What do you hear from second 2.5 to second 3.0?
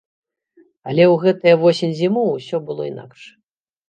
было